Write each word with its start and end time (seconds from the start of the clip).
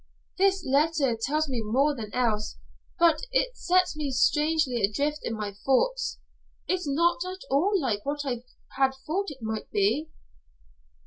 "This 0.39 0.65
letter 0.65 1.15
tells 1.21 1.47
me 1.47 1.61
more 1.63 1.95
than 1.95 2.11
all 2.11 2.31
else, 2.31 2.57
but 2.97 3.21
it 3.31 3.55
sets 3.55 3.95
me 3.95 4.09
strangely 4.09 4.81
adrift 4.81 5.19
in 5.21 5.35
my 5.35 5.53
thoughts. 5.53 6.17
It's 6.67 6.87
not 6.87 7.19
at 7.23 7.41
all 7.51 7.79
like 7.79 8.03
what 8.03 8.25
I 8.25 8.41
had 8.77 8.95
thought 9.05 9.27
it 9.29 9.43
might 9.43 9.69
be." 9.69 10.09